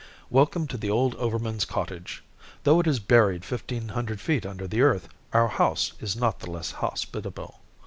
"Welcome 0.31 0.65
to 0.69 0.77
the 0.77 0.89
old 0.89 1.13
overman's 1.17 1.63
cottage! 1.63 2.23
Though 2.63 2.79
it 2.79 2.87
is 2.87 2.97
buried 2.97 3.45
fifteen 3.45 3.89
hundred 3.89 4.19
feet 4.19 4.47
under 4.47 4.67
the 4.67 4.81
earth, 4.81 5.07
our 5.31 5.47
house 5.47 5.93
is 5.99 6.15
not 6.15 6.39
the 6.39 6.49
less 6.49 6.71
hospitable." 6.71 7.59